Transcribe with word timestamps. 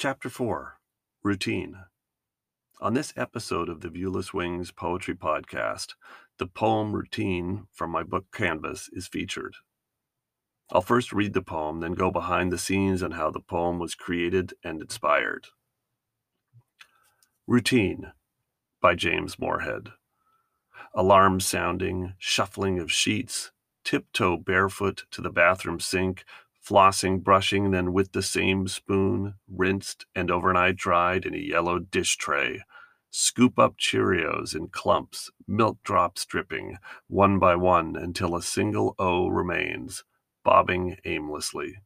Chapter 0.00 0.30
4 0.30 0.78
Routine. 1.24 1.76
On 2.80 2.94
this 2.94 3.12
episode 3.16 3.68
of 3.68 3.80
the 3.80 3.88
Viewless 3.88 4.32
Wings 4.32 4.70
Poetry 4.70 5.16
Podcast, 5.16 5.94
the 6.38 6.46
poem 6.46 6.92
Routine 6.92 7.66
from 7.72 7.90
my 7.90 8.04
book 8.04 8.26
Canvas 8.32 8.88
is 8.92 9.08
featured. 9.08 9.56
I'll 10.70 10.82
first 10.82 11.12
read 11.12 11.32
the 11.32 11.42
poem, 11.42 11.80
then 11.80 11.94
go 11.94 12.12
behind 12.12 12.52
the 12.52 12.58
scenes 12.58 13.02
on 13.02 13.10
how 13.10 13.32
the 13.32 13.40
poem 13.40 13.80
was 13.80 13.96
created 13.96 14.54
and 14.62 14.80
inspired. 14.80 15.48
Routine 17.48 18.12
by 18.80 18.94
James 18.94 19.36
Morehead. 19.36 19.88
Alarm 20.94 21.40
sounding, 21.40 22.14
shuffling 22.18 22.78
of 22.78 22.92
sheets, 22.92 23.50
tiptoe 23.82 24.36
barefoot 24.36 25.06
to 25.10 25.20
the 25.20 25.30
bathroom 25.30 25.80
sink, 25.80 26.24
flossing, 26.68 27.22
brushing, 27.22 27.70
then 27.70 27.92
with 27.92 28.12
the 28.12 28.22
same 28.22 28.68
spoon, 28.68 29.34
rinsed 29.48 30.04
and 30.14 30.30
overnight 30.30 30.76
dried 30.76 31.24
in 31.24 31.34
a 31.34 31.38
yellow 31.38 31.78
dish 31.78 32.16
tray. 32.16 32.62
Scoop 33.10 33.58
up 33.58 33.78
Cheerios 33.78 34.54
in 34.54 34.68
clumps, 34.68 35.30
milk 35.46 35.78
drops 35.82 36.26
dripping, 36.26 36.76
one 37.06 37.38
by 37.38 37.56
one 37.56 37.96
until 37.96 38.36
a 38.36 38.42
single 38.42 38.94
O 38.98 39.28
remains, 39.28 40.04
bobbing 40.44 40.96
aimlessly. 41.06 41.76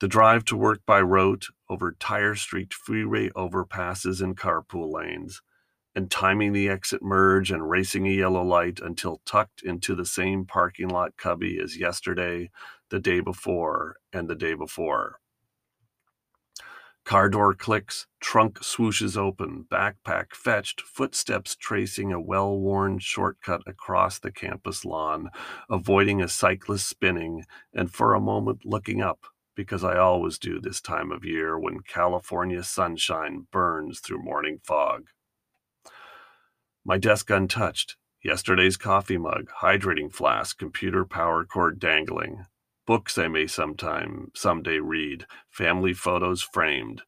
The 0.00 0.08
drive 0.08 0.44
to 0.46 0.56
work 0.56 0.80
by 0.86 1.00
rote 1.00 1.46
over 1.70 1.92
tire 1.92 2.34
streaked 2.34 2.74
freeway 2.74 3.30
overpasses 3.30 4.20
and 4.20 4.36
carpool 4.36 4.92
lanes, 4.92 5.40
and 5.98 6.12
timing 6.12 6.52
the 6.52 6.68
exit 6.68 7.02
merge 7.02 7.50
and 7.50 7.68
racing 7.68 8.06
a 8.06 8.12
yellow 8.12 8.44
light 8.44 8.78
until 8.78 9.20
tucked 9.26 9.62
into 9.62 9.96
the 9.96 10.06
same 10.06 10.44
parking 10.44 10.86
lot 10.86 11.16
cubby 11.16 11.58
as 11.60 11.76
yesterday, 11.76 12.48
the 12.88 13.00
day 13.00 13.18
before, 13.18 13.96
and 14.12 14.30
the 14.30 14.36
day 14.36 14.54
before. 14.54 15.18
Car 17.04 17.28
door 17.28 17.52
clicks, 17.52 18.06
trunk 18.20 18.60
swooshes 18.60 19.16
open, 19.16 19.66
backpack 19.68 20.34
fetched, 20.34 20.80
footsteps 20.82 21.56
tracing 21.56 22.12
a 22.12 22.20
well 22.20 22.56
worn 22.56 23.00
shortcut 23.00 23.62
across 23.66 24.20
the 24.20 24.30
campus 24.30 24.84
lawn, 24.84 25.30
avoiding 25.68 26.22
a 26.22 26.28
cyclist 26.28 26.88
spinning, 26.88 27.44
and 27.74 27.90
for 27.90 28.14
a 28.14 28.20
moment 28.20 28.60
looking 28.64 29.02
up, 29.02 29.26
because 29.56 29.82
I 29.82 29.96
always 29.96 30.38
do 30.38 30.60
this 30.60 30.80
time 30.80 31.10
of 31.10 31.24
year 31.24 31.58
when 31.58 31.80
California 31.80 32.62
sunshine 32.62 33.48
burns 33.50 33.98
through 33.98 34.22
morning 34.22 34.60
fog. 34.62 35.08
My 36.88 36.96
desk 36.96 37.28
untouched, 37.28 37.98
yesterday's 38.24 38.78
coffee 38.78 39.18
mug, 39.18 39.50
hydrating 39.60 40.10
flask, 40.10 40.56
computer 40.56 41.04
power 41.04 41.44
cord 41.44 41.78
dangling, 41.78 42.46
Books 42.86 43.18
I 43.18 43.28
may 43.28 43.46
sometime 43.46 44.30
someday 44.34 44.78
read, 44.78 45.26
family 45.50 45.92
photos 45.92 46.40
framed, 46.40 47.02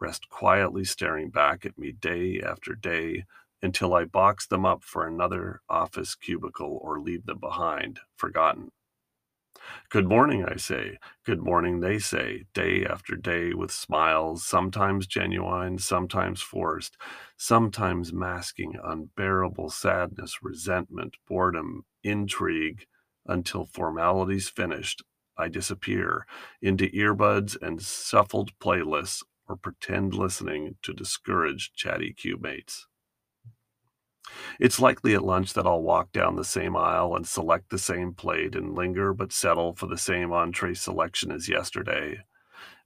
rest 0.00 0.28
quietly 0.28 0.84
staring 0.84 1.30
back 1.30 1.66
at 1.66 1.76
me 1.76 1.90
day 1.90 2.40
after 2.40 2.76
day 2.76 3.24
until 3.60 3.92
I 3.94 4.04
box 4.04 4.46
them 4.46 4.64
up 4.64 4.84
for 4.84 5.04
another 5.04 5.62
office 5.68 6.14
cubicle 6.14 6.78
or 6.80 7.00
leave 7.00 7.26
them 7.26 7.40
behind, 7.40 7.98
forgotten. 8.14 8.70
Good 9.88 10.08
morning, 10.08 10.44
I 10.44 10.56
say. 10.56 10.98
Good 11.24 11.40
morning, 11.40 11.80
they 11.80 11.98
say, 11.98 12.46
day 12.54 12.84
after 12.84 13.14
day 13.14 13.54
with 13.54 13.70
smiles, 13.70 14.44
sometimes 14.44 15.06
genuine, 15.06 15.78
sometimes 15.78 16.42
forced, 16.42 16.96
sometimes 17.36 18.12
masking 18.12 18.74
unbearable 18.82 19.70
sadness, 19.70 20.42
resentment, 20.42 21.16
boredom, 21.28 21.84
intrigue, 22.02 22.86
until 23.26 23.66
formalities 23.66 24.48
finished 24.48 25.02
I 25.36 25.48
disappear 25.48 26.26
into 26.62 26.86
earbuds 26.88 27.56
and 27.60 27.80
shuffled 27.82 28.58
playlists 28.58 29.22
or 29.48 29.56
pretend 29.56 30.14
listening 30.14 30.76
to 30.82 30.92
discouraged 30.92 31.74
chatty 31.74 32.12
cube 32.12 32.42
mates. 32.42 32.86
It's 34.58 34.80
likely 34.80 35.14
at 35.14 35.24
lunch 35.24 35.52
that 35.54 35.66
I'll 35.66 35.82
walk 35.82 36.12
down 36.12 36.36
the 36.36 36.44
same 36.44 36.76
aisle 36.76 37.14
and 37.14 37.26
select 37.26 37.70
the 37.70 37.78
same 37.78 38.14
plate 38.14 38.54
and 38.54 38.74
linger 38.74 39.12
but 39.12 39.32
settle 39.32 39.74
for 39.74 39.86
the 39.86 39.98
same 39.98 40.32
entree 40.32 40.74
selection 40.74 41.30
as 41.30 41.48
yesterday, 41.48 42.24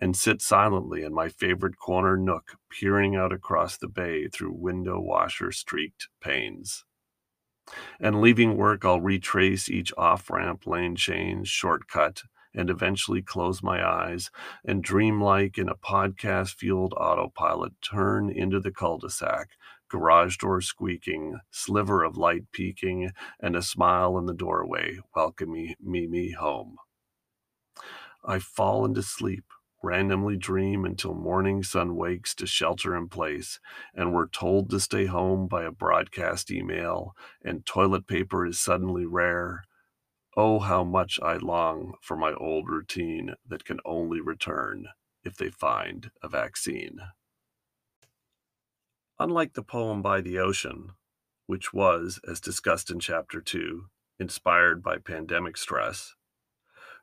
and 0.00 0.16
sit 0.16 0.42
silently 0.42 1.04
in 1.04 1.14
my 1.14 1.28
favorite 1.28 1.78
corner 1.78 2.16
nook, 2.16 2.56
peering 2.68 3.16
out 3.16 3.32
across 3.32 3.76
the 3.76 3.88
bay 3.88 4.28
through 4.28 4.52
window 4.52 5.00
washer 5.00 5.52
streaked 5.52 6.08
panes. 6.20 6.84
And 8.00 8.20
leaving 8.20 8.56
work, 8.56 8.84
I'll 8.84 9.00
retrace 9.00 9.70
each 9.70 9.92
off 9.96 10.28
ramp, 10.28 10.66
lane 10.66 10.96
change, 10.96 11.48
shortcut, 11.48 12.24
and 12.54 12.70
eventually 12.70 13.22
close 13.22 13.62
my 13.62 13.86
eyes 13.86 14.30
and 14.64 14.82
dreamlike 14.82 15.58
in 15.58 15.68
a 15.68 15.76
podcast 15.76 16.54
fueled 16.54 16.94
autopilot 16.94 17.72
turn 17.82 18.30
into 18.30 18.60
the 18.60 18.70
cul 18.70 18.98
de 18.98 19.10
sac, 19.10 19.50
garage 19.88 20.36
door 20.38 20.60
squeaking, 20.60 21.38
sliver 21.50 22.02
of 22.02 22.16
light 22.16 22.50
peeking, 22.52 23.10
and 23.40 23.54
a 23.54 23.62
smile 23.62 24.16
in 24.18 24.26
the 24.26 24.34
doorway 24.34 24.98
welcoming 25.14 25.74
me, 25.80 26.06
me 26.06 26.30
home. 26.30 26.76
I 28.24 28.38
fall 28.38 28.84
into 28.84 29.02
sleep, 29.02 29.44
randomly 29.82 30.36
dream 30.36 30.84
until 30.84 31.14
morning 31.14 31.62
sun 31.62 31.96
wakes 31.96 32.34
to 32.36 32.46
shelter 32.46 32.96
in 32.96 33.08
place, 33.08 33.58
and 33.94 34.14
we're 34.14 34.28
told 34.28 34.70
to 34.70 34.80
stay 34.80 35.06
home 35.06 35.48
by 35.48 35.64
a 35.64 35.72
broadcast 35.72 36.50
email, 36.50 37.14
and 37.44 37.66
toilet 37.66 38.06
paper 38.06 38.46
is 38.46 38.60
suddenly 38.60 39.04
rare, 39.04 39.64
Oh, 40.36 40.60
how 40.60 40.82
much 40.82 41.20
I 41.22 41.36
long 41.36 41.94
for 42.00 42.16
my 42.16 42.32
old 42.32 42.68
routine 42.68 43.34
that 43.46 43.64
can 43.64 43.80
only 43.84 44.20
return 44.20 44.88
if 45.24 45.36
they 45.36 45.50
find 45.50 46.10
a 46.22 46.28
vaccine. 46.28 47.00
Unlike 49.18 49.52
the 49.52 49.62
poem 49.62 50.00
By 50.00 50.20
the 50.20 50.38
Ocean, 50.38 50.92
which 51.46 51.72
was, 51.72 52.18
as 52.26 52.40
discussed 52.40 52.90
in 52.90 52.98
Chapter 52.98 53.40
2, 53.40 53.86
inspired 54.18 54.82
by 54.82 54.96
pandemic 54.96 55.56
stress, 55.56 56.14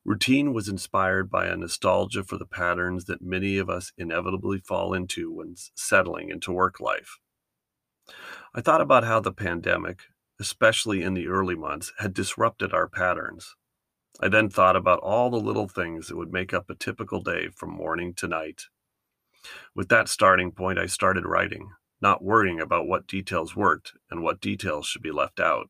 Routine 0.06 0.54
was 0.54 0.70
inspired 0.70 1.30
by 1.30 1.48
a 1.48 1.58
nostalgia 1.58 2.24
for 2.24 2.38
the 2.38 2.46
patterns 2.46 3.06
that 3.06 3.22
many 3.22 3.58
of 3.58 3.70
us 3.70 3.92
inevitably 3.98 4.60
fall 4.60 4.94
into 4.94 5.32
when 5.32 5.56
settling 5.76 6.30
into 6.30 6.52
work 6.52 6.80
life. 6.80 7.20
I 8.56 8.62
thought 8.62 8.82
about 8.82 9.04
how 9.04 9.20
the 9.20 9.34
pandemic, 9.34 10.00
especially 10.40 11.02
in 11.02 11.14
the 11.14 11.28
early 11.28 11.56
months, 11.56 11.92
had 12.00 12.14
disrupted 12.14 12.74
our 12.74 12.88
patterns. 12.88 13.56
I 14.22 14.28
then 14.30 14.50
thought 14.50 14.76
about 14.76 15.00
all 15.00 15.30
the 15.30 15.38
little 15.38 15.68
things 15.68 16.08
that 16.08 16.18
would 16.18 16.34
make 16.34 16.54
up 16.54 16.70
a 16.70 16.76
typical 16.76 17.22
day 17.22 17.50
from 17.50 17.72
morning 17.72 18.14
to 18.16 18.28
night. 18.28 18.64
With 19.74 19.90
that 19.90 20.10
starting 20.10 20.52
point, 20.52 20.78
I 20.78 20.88
started 20.88 21.26
writing, 21.26 21.72
not 22.02 22.24
worrying 22.24 22.60
about 22.60 22.88
what 22.88 23.08
details 23.08 23.56
worked 23.56 23.94
and 24.10 24.22
what 24.22 24.42
details 24.42 24.88
should 24.88 25.02
be 25.02 25.12
left 25.12 25.40
out. 25.40 25.70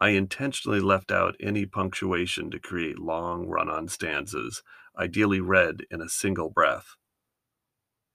I 0.00 0.10
intentionally 0.10 0.80
left 0.80 1.12
out 1.12 1.36
any 1.38 1.64
punctuation 1.64 2.50
to 2.50 2.58
create 2.58 2.98
long 2.98 3.46
run 3.46 3.68
on 3.68 3.88
stanzas, 3.88 4.62
ideally 4.98 5.40
read 5.40 5.86
in 5.90 6.00
a 6.00 6.08
single 6.08 6.50
breath. 6.50 6.96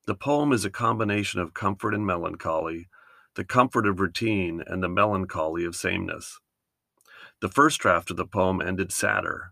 The 0.05 0.15
poem 0.15 0.51
is 0.51 0.63
a 0.63 0.69
combination 0.69 1.39
of 1.39 1.53
comfort 1.53 1.93
and 1.93 2.05
melancholy, 2.05 2.87
the 3.37 3.45
comfort 3.45 3.85
of 3.85 3.99
routine, 3.99 4.63
and 4.65 4.81
the 4.81 4.89
melancholy 4.89 5.63
of 5.63 5.75
sameness. 5.75 6.39
The 7.39 7.47
first 7.47 7.79
draft 7.79 8.09
of 8.09 8.17
the 8.17 8.25
poem 8.25 8.63
ended 8.63 8.91
sadder, 8.91 9.51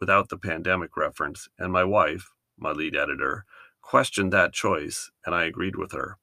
without 0.00 0.30
the 0.30 0.38
pandemic 0.38 0.96
reference, 0.96 1.46
and 1.58 1.70
my 1.70 1.84
wife, 1.84 2.30
my 2.56 2.72
lead 2.72 2.96
editor, 2.96 3.44
questioned 3.82 4.32
that 4.32 4.54
choice, 4.54 5.10
and 5.26 5.34
I 5.34 5.44
agreed 5.44 5.76
with 5.76 5.92
her. 5.92 6.16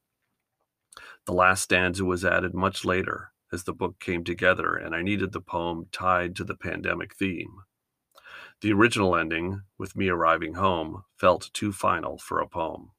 The 1.27 1.33
last 1.33 1.61
stanza 1.61 2.03
was 2.03 2.25
added 2.25 2.55
much 2.55 2.83
later 2.83 3.29
as 3.53 3.65
the 3.65 3.73
book 3.73 3.99
came 3.99 4.23
together, 4.23 4.75
and 4.75 4.95
I 4.95 5.03
needed 5.03 5.31
the 5.31 5.41
poem 5.41 5.85
tied 5.91 6.35
to 6.37 6.43
the 6.43 6.55
pandemic 6.55 7.15
theme. 7.15 7.57
The 8.61 8.73
original 8.73 9.15
ending, 9.15 9.61
with 9.77 9.95
me 9.95 10.09
arriving 10.09 10.55
home, 10.55 11.03
felt 11.15 11.51
too 11.53 11.71
final 11.71 12.17
for 12.17 12.39
a 12.39 12.47
poem. 12.47 12.93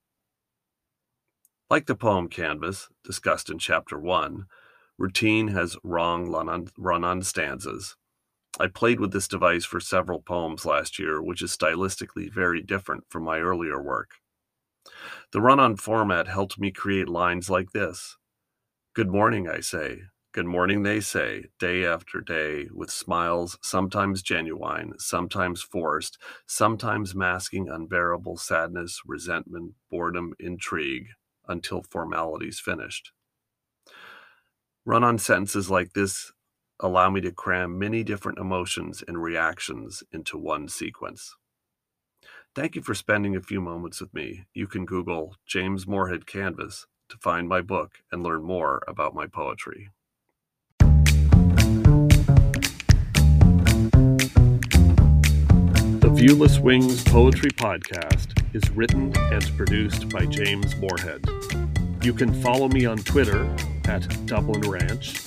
Like 1.68 1.86
the 1.86 1.96
poem 1.96 2.28
Canvas, 2.28 2.88
discussed 3.02 3.50
in 3.50 3.58
Chapter 3.58 3.98
1, 3.98 4.46
routine 4.98 5.48
has 5.48 5.76
wrong 5.82 6.30
run 6.78 7.02
on 7.02 7.22
stanzas. 7.22 7.96
I 8.60 8.68
played 8.68 9.00
with 9.00 9.12
this 9.12 9.26
device 9.26 9.64
for 9.64 9.80
several 9.80 10.22
poems 10.22 10.64
last 10.64 10.96
year, 10.96 11.20
which 11.20 11.42
is 11.42 11.56
stylistically 11.56 12.32
very 12.32 12.62
different 12.62 13.02
from 13.08 13.24
my 13.24 13.40
earlier 13.40 13.82
work. 13.82 14.12
The 15.32 15.40
run 15.40 15.58
on 15.58 15.74
format 15.74 16.28
helped 16.28 16.56
me 16.56 16.70
create 16.70 17.08
lines 17.08 17.50
like 17.50 17.72
this 17.72 18.16
Good 18.94 19.10
morning, 19.10 19.48
I 19.48 19.58
say. 19.58 20.02
Good 20.30 20.46
morning, 20.46 20.84
they 20.84 21.00
say, 21.00 21.46
day 21.58 21.84
after 21.84 22.20
day, 22.20 22.68
with 22.72 22.92
smiles 22.92 23.58
sometimes 23.60 24.22
genuine, 24.22 24.92
sometimes 24.98 25.62
forced, 25.62 26.16
sometimes 26.46 27.12
masking 27.12 27.68
unbearable 27.68 28.36
sadness, 28.36 29.00
resentment, 29.04 29.74
boredom, 29.90 30.32
intrigue, 30.38 31.08
until 31.48 31.82
formality's 31.82 32.60
finished. 32.60 33.12
Run 34.84 35.04
on 35.04 35.18
sentences 35.18 35.70
like 35.70 35.92
this 35.92 36.32
allow 36.80 37.08
me 37.08 37.20
to 37.22 37.32
cram 37.32 37.78
many 37.78 38.04
different 38.04 38.38
emotions 38.38 39.02
and 39.08 39.22
reactions 39.22 40.02
into 40.12 40.36
one 40.36 40.68
sequence. 40.68 41.34
Thank 42.54 42.76
you 42.76 42.82
for 42.82 42.94
spending 42.94 43.34
a 43.36 43.40
few 43.40 43.60
moments 43.60 44.00
with 44.00 44.12
me. 44.14 44.44
You 44.54 44.66
can 44.66 44.86
Google 44.86 45.36
James 45.46 45.86
Morehead 45.86 46.26
Canvas 46.26 46.86
to 47.08 47.16
find 47.18 47.48
my 47.48 47.60
book 47.60 47.98
and 48.10 48.22
learn 48.22 48.42
more 48.42 48.82
about 48.88 49.14
my 49.14 49.26
poetry. 49.26 49.90
Viewless 56.16 56.58
Wings 56.58 57.04
Poetry 57.04 57.50
Podcast 57.50 58.42
is 58.54 58.70
written 58.70 59.12
and 59.16 59.56
produced 59.56 60.08
by 60.08 60.24
James 60.24 60.74
Morehead. 60.76 61.28
You 62.02 62.14
can 62.14 62.32
follow 62.42 62.68
me 62.68 62.86
on 62.86 62.96
Twitter 62.96 63.44
at 63.84 64.08
Dublin 64.24 64.62
Ranch, 64.62 65.18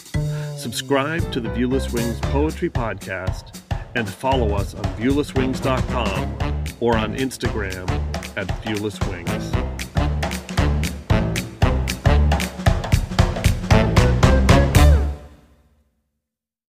subscribe 0.57 1.31
to 1.31 1.39
the 1.39 1.50
Viewless 1.50 1.94
Wings 1.94 2.19
Poetry 2.21 2.71
Podcast, 2.71 3.62
and 3.94 4.09
follow 4.09 4.56
us 4.56 4.74
on 4.74 4.83
viewlesswings.com 4.95 6.65
or 6.80 6.97
on 6.97 7.15
Instagram 7.15 7.88
at 8.36 8.47
viewlesswings. 8.63 9.59